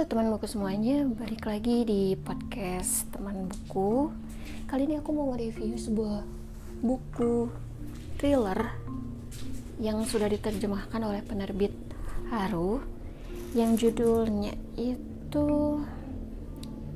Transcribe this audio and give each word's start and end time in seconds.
Halo 0.00 0.16
teman 0.16 0.32
buku 0.32 0.48
semuanya, 0.48 1.04
balik 1.12 1.44
lagi 1.44 1.84
di 1.84 2.16
podcast 2.16 3.04
teman 3.12 3.52
buku. 3.52 4.08
Kali 4.64 4.88
ini 4.88 4.96
aku 4.96 5.12
mau 5.12 5.28
nge-review 5.28 5.76
sebuah 5.76 6.24
buku 6.80 7.52
thriller 8.16 8.80
yang 9.76 10.00
sudah 10.08 10.24
diterjemahkan 10.32 11.04
oleh 11.04 11.20
penerbit 11.20 11.76
Haru 12.32 12.80
yang 13.52 13.76
judulnya 13.76 14.56
itu 14.80 15.84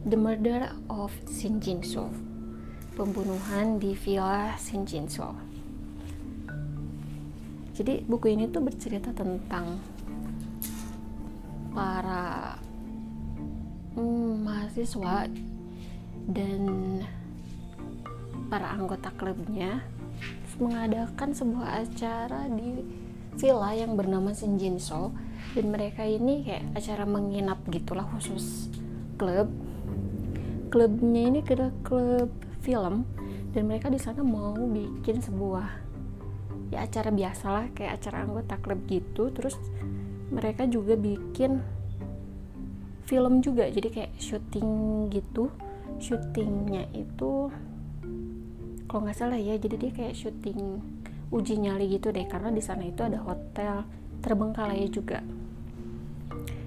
The 0.09 0.16
Murder 0.16 0.73
of 0.88 1.12
Shin 1.29 1.60
Jin-soo. 1.60 2.09
Pembunuhan 2.96 3.84
di 3.84 3.93
Villa 4.01 4.57
Shin 4.57 4.88
Jin-soo. 4.88 5.37
Jadi 7.77 8.01
buku 8.09 8.32
ini 8.32 8.48
tuh 8.48 8.65
bercerita 8.65 9.12
tentang 9.12 9.77
para 11.77 12.63
hmm, 13.95 14.45
mahasiswa 14.45 15.30
dan 16.30 16.62
para 18.51 18.71
anggota 18.75 19.11
klubnya 19.15 19.83
mengadakan 20.59 21.35
sebuah 21.35 21.83
acara 21.83 22.47
di 22.47 22.87
villa 23.35 23.71
yang 23.75 23.99
bernama 23.99 24.30
Shinjinso. 24.30 25.11
Dan 25.55 25.71
mereka 25.71 26.02
ini 26.02 26.43
kayak 26.43 26.75
acara 26.75 27.05
menginap 27.07 27.62
gitulah 27.71 28.07
khusus 28.15 28.71
klub. 29.19 29.51
Klubnya 30.71 31.23
ini 31.30 31.40
kira 31.43 31.71
klub 31.87 32.30
film. 32.63 33.07
Dan 33.55 33.71
mereka 33.71 33.87
di 33.87 33.99
sana 34.02 34.27
mau 34.27 34.55
bikin 34.55 35.23
sebuah 35.23 35.83
ya 36.74 36.83
acara 36.83 37.15
biasa 37.15 37.46
lah 37.55 37.66
kayak 37.71 38.02
acara 38.02 38.27
anggota 38.27 38.55
klub 38.59 38.80
gitu. 38.90 39.30
Terus 39.30 39.55
mereka 40.30 40.66
juga 40.66 40.99
bikin 40.99 41.63
film 43.05 43.45
juga. 43.45 43.69
Jadi 43.69 43.88
kayak 43.93 44.13
syuting 44.16 44.69
gitu. 45.13 45.52
Syutingnya 46.01 46.88
itu 46.97 47.52
kalau 48.85 49.01
nggak 49.09 49.16
salah 49.16 49.41
ya 49.41 49.57
jadi 49.57 49.77
dia 49.80 49.91
kayak 49.91 50.15
syuting 50.15 50.80
uji 51.33 51.55
nyali 51.61 51.88
gitu 51.93 52.11
deh. 52.11 52.24
Karena 52.27 52.51
di 52.51 52.63
sana 52.65 52.85
itu 52.85 53.05
ada 53.05 53.21
hotel 53.21 53.85
terbengkalai 54.24 54.88
juga. 54.88 55.21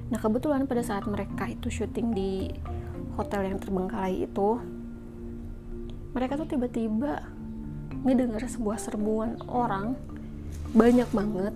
Nah 0.08 0.20
kebetulan 0.22 0.70
pada 0.70 0.86
saat 0.86 1.04
mereka 1.10 1.50
itu 1.50 1.68
syuting 1.68 2.14
di 2.16 2.48
hotel 3.18 3.50
yang 3.50 3.58
terbengkalai 3.58 4.30
itu 4.30 4.62
mereka 6.14 6.38
tuh 6.40 6.48
tiba-tiba 6.48 7.26
ngedengar 8.06 8.46
sebuah 8.46 8.78
serbuan 8.78 9.42
orang 9.50 9.98
banyak 10.72 11.10
banget. 11.12 11.54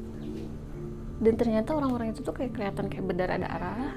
Dan 1.21 1.37
ternyata 1.37 1.77
orang-orang 1.77 2.17
itu 2.17 2.25
tuh 2.25 2.33
kayak 2.33 2.57
kelihatan 2.57 2.89
kayak 2.89 3.05
berdarah-darah 3.05 3.93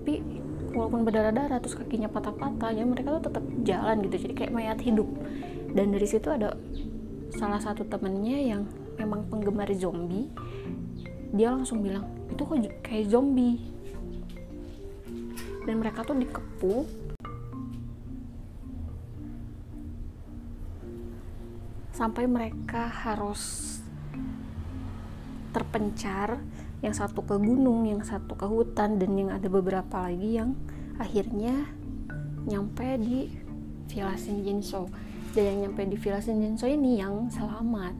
tapi 0.00 0.24
walaupun 0.72 1.04
berdarah-darah 1.04 1.60
terus 1.60 1.76
kakinya 1.76 2.08
patah-patah 2.08 2.72
ya 2.72 2.88
mereka 2.88 3.20
tuh 3.20 3.28
tetap 3.28 3.44
jalan 3.68 4.00
gitu. 4.08 4.16
Jadi 4.24 4.32
kayak 4.32 4.52
mayat 4.56 4.80
hidup. 4.80 5.04
Dan 5.76 5.92
dari 5.92 6.08
situ 6.08 6.32
ada 6.32 6.56
salah 7.36 7.60
satu 7.60 7.84
temennya 7.84 8.56
yang 8.56 8.64
memang 8.96 9.28
penggemar 9.28 9.68
zombie. 9.76 10.32
Dia 11.36 11.52
langsung 11.52 11.84
bilang 11.84 12.08
itu 12.32 12.40
kok 12.40 12.56
kayak 12.80 13.12
zombie. 13.12 13.60
Dan 15.68 15.84
mereka 15.84 16.00
tuh 16.00 16.16
dikepung 16.16 16.88
sampai 21.92 22.24
mereka 22.24 22.88
harus 22.88 23.76
terpencar 25.52 26.40
yang 26.80 26.96
satu 26.96 27.20
ke 27.24 27.36
gunung, 27.36 27.84
yang 27.84 28.00
satu 28.00 28.32
ke 28.36 28.48
hutan 28.48 28.96
dan 28.96 29.12
yang 29.12 29.30
ada 29.32 29.48
beberapa 29.52 30.08
lagi 30.08 30.40
yang 30.40 30.56
akhirnya 30.96 31.68
nyampe 32.48 32.96
di 33.00 33.28
Villa 33.92 34.16
Shinjinso 34.16 34.88
dan 35.36 35.42
yang 35.44 35.58
nyampe 35.68 35.84
di 35.84 35.96
Villa 36.00 36.20
Shinjinso 36.20 36.64
ini 36.64 37.00
yang 37.00 37.28
selamat. 37.28 37.94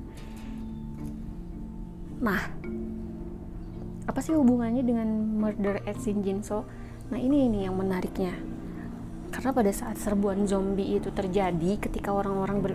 Nah 2.24 2.42
apa 4.08 4.18
sih 4.24 4.34
hubungannya 4.34 4.82
dengan 4.82 5.08
murder 5.38 5.84
at 5.86 6.00
Shinjinso 6.00 6.64
nah 7.12 7.20
ini 7.20 7.52
ini 7.52 7.68
yang 7.68 7.76
menariknya. 7.76 8.32
Karena 9.30 9.54
pada 9.54 9.70
saat 9.70 10.00
serbuan 10.00 10.48
zombie 10.48 10.98
itu 10.98 11.12
terjadi 11.14 11.78
ketika 11.78 12.10
orang-orang 12.10 12.58
ber 12.64 12.72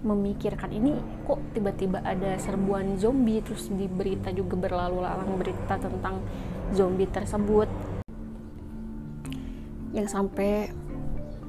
memikirkan 0.00 0.72
ini 0.72 0.96
kok 1.28 1.40
tiba-tiba 1.52 2.00
ada 2.00 2.36
serbuan 2.40 2.96
zombie? 2.96 3.44
Terus 3.44 3.68
di 3.68 3.86
berita 3.86 4.32
juga 4.32 4.56
berlalu 4.56 5.04
lalang 5.04 5.36
berita 5.36 5.76
tentang 5.76 6.24
zombie 6.72 7.08
tersebut. 7.08 7.68
Yang 9.90 10.08
sampai 10.14 10.70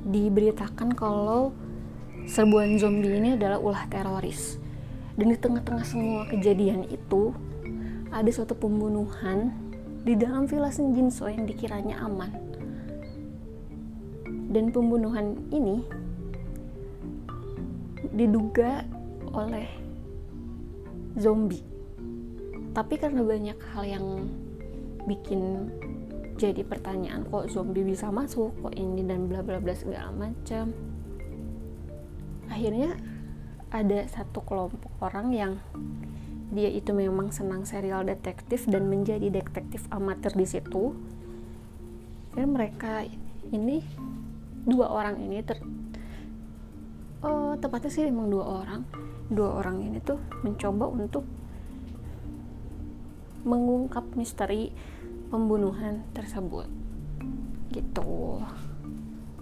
diberitakan 0.02 0.98
kalau 0.98 1.54
serbuan 2.26 2.76
zombie 2.82 3.18
ini 3.18 3.38
adalah 3.38 3.62
ulah 3.62 3.86
teroris. 3.88 4.58
Dan 5.16 5.30
di 5.30 5.38
tengah-tengah 5.38 5.86
semua 5.86 6.26
kejadian 6.28 6.88
itu 6.90 7.36
ada 8.12 8.28
suatu 8.32 8.58
pembunuhan 8.58 9.54
di 10.02 10.18
dalam 10.18 10.50
villa 10.50 10.74
Shinjinso 10.74 11.30
yang 11.30 11.46
dikiranya 11.46 12.02
aman. 12.02 12.32
Dan 14.52 14.74
pembunuhan 14.74 15.48
ini 15.54 15.86
diduga 18.12 18.84
oleh 19.32 19.68
zombie. 21.16 21.64
Tapi 22.72 22.96
karena 22.96 23.24
banyak 23.24 23.60
hal 23.76 23.84
yang 23.84 24.06
bikin 25.04 25.68
jadi 26.40 26.64
pertanyaan 26.66 27.28
kok 27.28 27.52
zombie 27.52 27.86
bisa 27.86 28.10
masuk 28.10 28.56
kok 28.64 28.74
ini 28.74 29.04
dan 29.06 29.28
bla 29.28 29.44
bla 29.44 29.60
bla 29.60 29.76
segala 29.76 30.10
macam. 30.16 30.72
Akhirnya 32.48 32.96
ada 33.72 34.04
satu 34.08 34.44
kelompok 34.44 34.92
orang 35.00 35.28
yang 35.32 35.54
dia 36.52 36.68
itu 36.68 36.92
memang 36.92 37.32
senang 37.32 37.64
serial 37.64 38.04
detektif 38.04 38.68
dan 38.68 38.92
menjadi 38.92 39.32
detektif 39.32 39.88
amatir 39.88 40.36
di 40.36 40.44
situ. 40.44 40.92
Dan 42.36 42.56
mereka 42.56 43.08
ini 43.52 43.84
dua 44.68 44.92
orang 44.92 45.20
ini 45.20 45.40
ter, 45.44 45.60
uh, 47.22 47.54
tepatnya 47.58 47.90
sih 47.94 48.06
memang 48.06 48.28
dua 48.30 48.46
orang. 48.66 48.82
Dua 49.32 49.64
orang 49.64 49.80
ini 49.82 50.04
tuh 50.04 50.20
mencoba 50.44 50.86
untuk 50.92 51.24
mengungkap 53.42 54.06
misteri 54.14 54.70
pembunuhan 55.32 56.06
tersebut. 56.14 56.68
Gitu. 57.72 58.42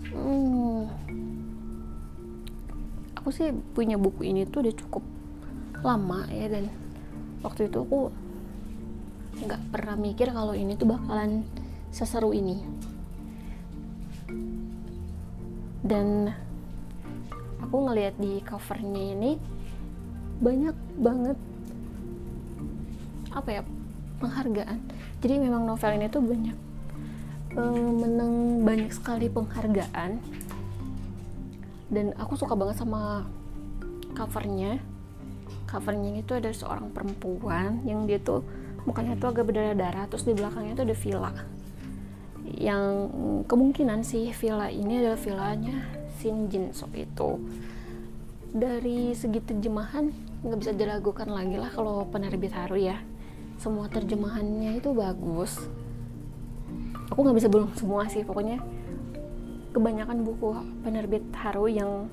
Hmm. 0.10 0.90
aku 3.20 3.36
sih 3.36 3.52
punya 3.52 4.00
buku 4.00 4.32
ini 4.32 4.48
tuh 4.48 4.64
udah 4.64 4.74
cukup 4.74 5.04
lama 5.84 6.24
ya 6.32 6.48
dan 6.50 6.72
waktu 7.44 7.68
itu 7.68 7.84
aku 7.84 8.10
nggak 9.44 9.62
pernah 9.70 9.96
mikir 10.00 10.32
kalau 10.32 10.56
ini 10.56 10.74
tuh 10.80 10.88
bakalan 10.88 11.46
seseru 11.92 12.32
ini. 12.34 12.64
Dan 15.84 16.32
aku 17.70 17.86
ngelihat 17.86 18.18
di 18.18 18.42
covernya 18.42 19.04
ini 19.14 19.32
banyak 20.42 20.74
banget 20.98 21.38
apa 23.30 23.50
ya 23.54 23.62
penghargaan. 24.18 24.82
Jadi 25.22 25.34
memang 25.38 25.70
novel 25.70 26.02
ini 26.02 26.10
tuh 26.10 26.26
banyak 26.26 26.58
um, 27.54 28.02
menang 28.02 28.34
banyak 28.66 28.90
sekali 28.90 29.30
penghargaan. 29.30 30.18
Dan 31.94 32.18
aku 32.18 32.42
suka 32.42 32.58
banget 32.58 32.82
sama 32.82 33.30
covernya. 34.18 34.82
Covernya 35.70 36.26
itu 36.26 36.42
ada 36.42 36.50
seorang 36.50 36.90
perempuan 36.90 37.86
yang 37.86 38.10
dia 38.10 38.18
tuh 38.18 38.42
mukanya 38.90 39.14
tuh 39.14 39.30
agak 39.30 39.46
berdarah-darah 39.46 40.10
terus 40.10 40.26
di 40.26 40.34
belakangnya 40.34 40.74
tuh 40.74 40.86
ada 40.90 40.98
villa. 40.98 41.32
Yang 42.50 42.86
kemungkinan 43.46 44.02
sih 44.02 44.34
villa 44.34 44.74
ini 44.74 45.06
adalah 45.06 45.22
villanya 45.22 45.99
Shinjinso 46.20 46.92
itu 47.00 47.40
dari 48.52 49.16
segi 49.16 49.40
terjemahan 49.40 50.12
nggak 50.44 50.60
bisa 50.60 50.72
diragukan 50.76 51.32
lagi 51.32 51.56
lah 51.56 51.72
kalau 51.72 52.04
penerbit 52.10 52.52
Haru 52.52 52.76
ya. 52.76 53.00
Semua 53.60 53.88
terjemahannya 53.88 54.80
itu 54.80 54.92
bagus. 54.92 55.64
Aku 57.12 57.24
nggak 57.24 57.38
bisa 57.40 57.48
belum 57.48 57.72
semua 57.76 58.08
sih 58.12 58.24
pokoknya 58.28 58.60
kebanyakan 59.72 60.28
buku 60.28 60.60
penerbit 60.84 61.24
Haru 61.40 61.72
yang 61.72 62.12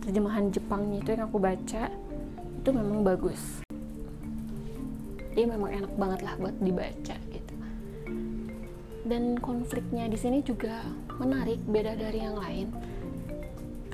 terjemahan 0.00 0.48
Jepangnya 0.54 1.02
itu 1.02 1.10
yang 1.12 1.26
aku 1.26 1.38
baca 1.42 1.90
itu 2.62 2.68
memang 2.72 3.02
bagus. 3.02 3.60
Dia 5.36 5.44
memang 5.44 5.68
enak 5.68 5.92
banget 6.00 6.20
lah 6.24 6.34
buat 6.40 6.56
dibaca 6.62 7.16
gitu. 7.28 7.54
Dan 9.06 9.38
konfliknya 9.38 10.08
di 10.08 10.18
sini 10.18 10.40
juga 10.40 10.82
menarik 11.18 11.60
beda 11.66 11.98
dari 11.98 12.18
yang 12.22 12.38
lain 12.38 12.68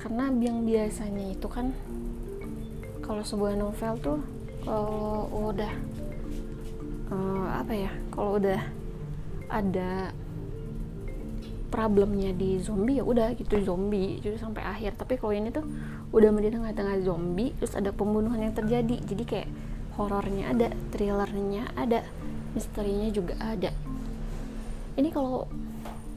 karena 0.03 0.27
yang 0.35 0.67
biasanya 0.67 1.31
itu 1.31 1.47
kan 1.47 1.71
kalau 2.99 3.23
sebuah 3.23 3.55
novel 3.55 3.93
tuh 4.03 4.19
kalau 4.67 5.31
udah 5.31 5.73
uh, 7.07 7.47
apa 7.63 7.71
ya 7.71 7.91
kalau 8.11 8.35
udah 8.35 8.59
ada 9.47 10.11
problemnya 11.71 12.35
di 12.35 12.59
zombie 12.59 12.99
ya 12.99 13.03
udah 13.07 13.31
gitu 13.39 13.57
zombie 13.63 14.19
jadi 14.19 14.37
sampai 14.37 14.61
akhir. 14.61 14.99
Tapi 14.99 15.17
kalau 15.17 15.33
ini 15.33 15.49
tuh 15.49 15.65
udah 16.13 16.29
di 16.35 16.51
tengah-tengah 16.51 17.01
zombie 17.01 17.55
terus 17.57 17.73
ada 17.73 17.95
pembunuhan 17.95 18.43
yang 18.43 18.53
terjadi. 18.53 18.99
Jadi 19.07 19.23
kayak 19.23 19.49
horornya 19.95 20.51
ada 20.51 20.67
thrillernya 20.91 21.73
ada 21.79 22.05
misterinya 22.53 23.09
juga 23.09 23.39
ada. 23.41 23.71
Ini 24.99 25.09
kalau 25.09 25.49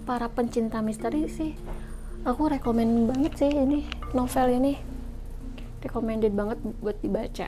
para 0.04 0.28
pencinta 0.28 0.84
misteri 0.84 1.24
sih 1.30 1.56
aku 2.26 2.50
rekomend 2.50 3.06
banget 3.06 3.32
sih 3.38 3.50
ini 3.54 3.86
novel 4.10 4.50
ini. 4.58 4.74
Recommended 5.78 6.34
banget 6.34 6.58
buat 6.82 6.98
dibaca. 6.98 7.46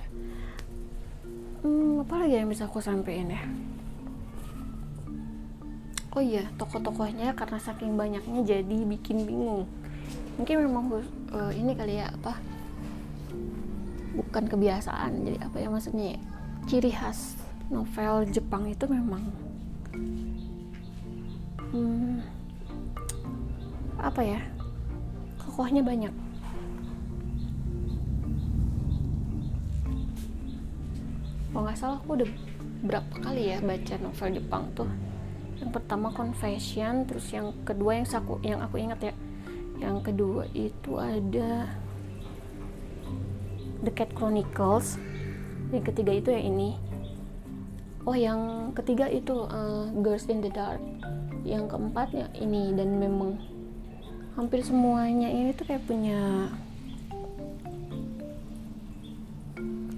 Hmm, 1.67 2.07
apa 2.07 2.15
lagi 2.23 2.39
yang 2.39 2.47
bisa 2.47 2.71
aku 2.71 2.79
sampein 2.79 3.35
ya? 3.35 3.43
Oh 6.15 6.23
iya 6.23 6.47
tokoh-tokohnya 6.55 7.35
karena 7.35 7.59
saking 7.59 7.99
banyaknya 7.99 8.47
jadi 8.47 8.79
bikin 8.87 9.27
bingung. 9.27 9.67
Mungkin 10.39 10.71
memang 10.71 11.03
uh, 11.35 11.51
ini 11.51 11.75
kali 11.75 11.99
ya 11.99 12.15
apa? 12.15 12.39
Bukan 14.15 14.47
kebiasaan 14.47 15.27
jadi 15.27 15.39
apa 15.43 15.57
ya 15.59 15.69
maksudnya 15.69 16.15
ya? 16.15 16.21
ciri 16.69 16.93
khas 16.93 17.33
novel 17.73 18.29
Jepang 18.29 18.69
itu 18.69 18.85
memang 18.85 19.25
hmm, 21.73 22.21
apa 23.97 24.21
ya 24.21 24.41
tokohnya 25.59 25.83
banyak. 25.83 26.15
Kalau 31.51 31.63
nggak 31.67 31.75
salah 31.75 31.99
aku 31.99 32.15
udah 32.15 32.31
berapa 32.87 33.15
kali 33.19 33.51
ya 33.51 33.59
baca 33.59 33.95
novel 33.99 34.39
Jepang 34.39 34.71
tuh. 34.79 34.87
Yang 35.59 35.71
pertama 35.75 36.15
Confession 36.15 37.11
terus 37.11 37.27
yang 37.35 37.51
kedua 37.67 37.99
yang 37.99 38.07
aku 38.07 38.39
yang 38.47 38.63
aku 38.63 38.77
ingat 38.79 39.11
ya. 39.11 39.15
Yang 39.83 39.99
kedua 40.07 40.47
itu 40.55 40.95
ada 40.95 41.75
The 43.83 43.91
Cat 43.91 44.15
Chronicles. 44.15 44.95
Yang 45.75 45.91
ketiga 45.91 46.13
itu 46.15 46.29
yang 46.39 46.55
ini. 46.55 46.71
Oh 48.07 48.15
yang 48.15 48.71
ketiga 48.79 49.11
itu 49.11 49.43
uh, 49.51 49.91
Girls 50.07 50.31
in 50.31 50.39
the 50.39 50.55
Dark. 50.55 50.79
Yang 51.43 51.75
keempatnya 51.75 52.31
ini 52.39 52.71
dan 52.79 53.03
memang 53.03 53.58
hampir 54.39 54.63
semuanya 54.63 55.27
ini 55.27 55.51
tuh 55.51 55.67
kayak 55.67 55.83
punya 55.83 56.47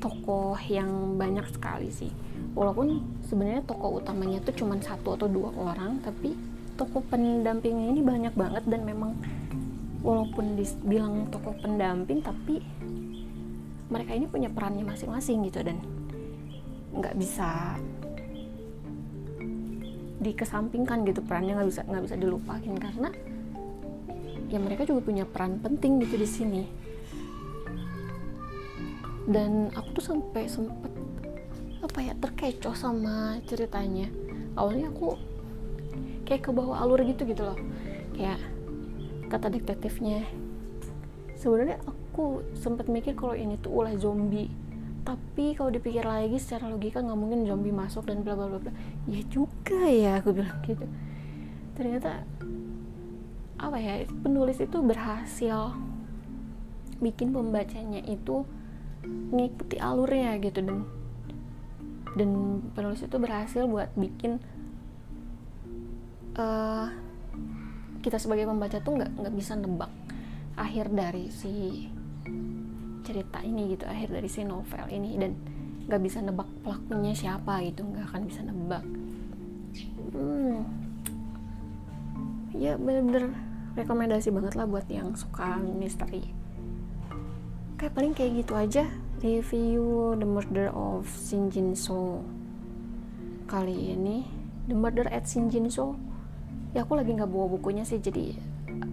tokoh 0.01 0.57
yang 0.65 1.21
banyak 1.21 1.45
sekali 1.53 1.93
sih. 1.93 2.09
Walaupun 2.57 3.21
sebenarnya 3.29 3.69
tokoh 3.69 4.01
utamanya 4.01 4.41
tuh 4.41 4.57
cuma 4.57 4.81
satu 4.81 5.13
atau 5.13 5.29
dua 5.29 5.53
orang 5.53 6.01
tapi 6.01 6.33
tokoh 6.81 7.05
pendampingnya 7.13 7.93
ini 7.93 8.01
banyak 8.01 8.33
banget 8.33 8.65
dan 8.65 8.89
memang 8.89 9.13
walaupun 10.01 10.57
dibilang 10.57 11.29
tokoh 11.29 11.53
pendamping 11.61 12.25
tapi 12.25 12.65
mereka 13.93 14.17
ini 14.17 14.25
punya 14.25 14.49
perannya 14.49 14.89
masing-masing 14.89 15.45
gitu 15.53 15.61
dan 15.61 15.77
nggak 16.97 17.13
bisa 17.21 17.77
dikesampingkan 20.25 21.05
gitu 21.05 21.21
perannya 21.21 21.61
nggak 21.61 21.69
bisa 21.69 21.83
nggak 21.85 22.05
bisa 22.09 22.17
dilupain 22.17 22.75
karena 22.81 23.09
ya 24.51 24.59
mereka 24.59 24.83
juga 24.83 25.07
punya 25.07 25.25
peran 25.25 25.63
penting 25.63 26.03
gitu 26.03 26.19
di 26.19 26.29
sini. 26.29 26.63
Dan 29.31 29.71
aku 29.79 30.03
tuh 30.03 30.05
sampai 30.11 30.51
sempet 30.51 30.91
apa 31.81 31.99
ya 32.03 32.13
terkecoh 32.19 32.75
sama 32.75 33.39
ceritanya. 33.47 34.11
Awalnya 34.59 34.91
aku 34.91 35.15
kayak 36.27 36.43
ke 36.47 36.51
bawah 36.51 36.83
alur 36.83 36.99
gitu 37.07 37.23
gitu 37.25 37.47
loh. 37.47 37.59
Kayak 38.19 38.43
kata 39.31 39.55
detektifnya 39.55 40.27
sebenarnya 41.39 41.79
aku 41.87 42.43
sempat 42.59 42.91
mikir 42.91 43.15
kalau 43.15 43.39
ini 43.39 43.55
tuh 43.63 43.71
ulah 43.71 43.95
zombie. 43.95 44.51
Tapi 45.07 45.57
kalau 45.57 45.73
dipikir 45.73 46.05
lagi 46.05 46.37
secara 46.37 46.69
logika 46.69 47.01
nggak 47.01 47.17
mungkin 47.17 47.47
zombie 47.47 47.73
masuk 47.73 48.05
dan 48.11 48.27
bla 48.27 48.35
bla 48.35 48.51
bla 48.51 48.59
bla. 48.61 48.75
Ya 49.07 49.23
juga 49.31 49.87
ya 49.87 50.19
aku 50.19 50.35
bilang 50.37 50.59
gitu. 50.67 50.85
Ternyata 51.79 52.27
apa 53.61 53.77
ya 53.77 54.09
penulis 54.09 54.57
itu 54.57 54.81
berhasil 54.81 55.77
bikin 56.97 57.37
pembacanya 57.37 58.01
itu 58.09 58.49
ngikuti 59.05 59.77
alurnya 59.77 60.41
gitu 60.41 60.65
dan 60.65 60.89
dan 62.17 62.31
penulis 62.73 63.05
itu 63.05 63.17
berhasil 63.21 63.69
buat 63.69 63.93
bikin 63.95 64.41
uh, 66.41 66.89
kita 68.01 68.17
sebagai 68.17 68.49
pembaca 68.49 68.81
tuh 68.81 68.97
nggak 68.97 69.13
nggak 69.21 69.35
bisa 69.37 69.53
nebak 69.61 69.93
akhir 70.57 70.89
dari 70.93 71.29
si 71.29 71.87
cerita 73.05 73.45
ini 73.45 73.77
gitu 73.77 73.85
akhir 73.85 74.09
dari 74.09 74.29
si 74.29 74.41
novel 74.45 74.89
ini 74.89 75.21
dan 75.21 75.37
nggak 75.85 76.01
bisa 76.01 76.25
nebak 76.25 76.49
pelakunya 76.65 77.13
siapa 77.13 77.61
gitu 77.67 77.83
nggak 77.83 78.07
akan 78.09 78.23
bisa 78.25 78.41
nebak. 78.47 78.85
Hmm, 80.11 80.67
ya 82.55 82.75
bener-bener 82.79 83.50
rekomendasi 83.79 84.35
banget 84.35 84.55
lah 84.59 84.67
buat 84.67 84.87
yang 84.91 85.15
suka 85.15 85.59
misteri. 85.59 86.33
Kayak 87.79 87.95
paling 87.97 88.13
kayak 88.13 88.33
gitu 88.45 88.53
aja. 88.57 88.85
Review 89.21 90.17
The 90.17 90.25
Murder 90.25 90.73
of 90.73 91.05
Shinjinso 91.09 92.25
kali 93.45 93.93
ini. 93.93 94.25
The 94.65 94.77
Murder 94.77 95.09
at 95.13 95.29
Shinjinso 95.29 95.97
ya 96.71 96.87
aku 96.87 96.95
lagi 96.95 97.11
nggak 97.19 97.27
bawa 97.27 97.51
bukunya 97.51 97.83
sih 97.83 97.99
jadi 97.99 98.39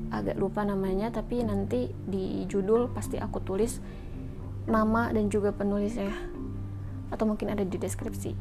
agak 0.09 0.41
lupa 0.41 0.65
namanya 0.65 1.13
tapi 1.13 1.45
nanti 1.45 1.93
di 2.09 2.41
judul 2.49 2.89
pasti 2.89 3.21
aku 3.21 3.37
tulis 3.43 3.77
nama 4.67 5.11
dan 5.15 5.31
juga 5.31 5.55
penulisnya. 5.55 6.11
Atau 7.07 7.23
mungkin 7.23 7.55
ada 7.55 7.63
di 7.63 7.79
deskripsi. 7.79 8.35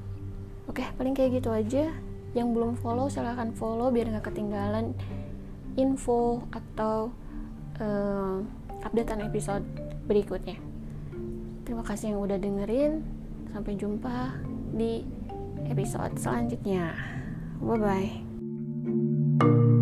Oke 0.66 0.82
paling 0.98 1.14
kayak 1.14 1.38
gitu 1.38 1.54
aja. 1.54 1.90
Yang 2.34 2.48
belum 2.52 2.72
follow 2.82 3.06
silahkan 3.06 3.54
follow 3.54 3.88
biar 3.94 4.10
nggak 4.10 4.26
ketinggalan 4.28 4.92
info 5.76 6.44
atau 6.52 7.12
uh, 7.80 8.36
updatean 8.84 9.24
episode 9.24 9.64
berikutnya. 10.08 10.56
Terima 11.66 11.82
kasih 11.82 12.14
yang 12.14 12.20
udah 12.22 12.38
dengerin. 12.38 13.02
Sampai 13.52 13.78
jumpa 13.78 14.36
di 14.76 15.04
episode 15.68 16.16
selanjutnya. 16.20 16.92
Bye 17.60 17.80
bye 17.80 19.75